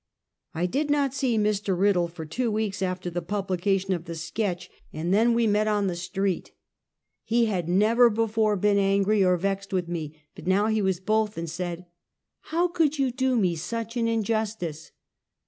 [0.55, 1.77] I did not see Mr.
[1.77, 5.85] Riddle for two weeks after the publication of the sketch, and then we met on
[5.85, 6.39] the 138 Half a Century.
[6.39, 6.55] street.
[7.35, 11.37] He had never before been angrv or vexed with me, but now he was both,
[11.37, 11.85] and said:
[12.45, 14.91] "How could you do me such an injustice?"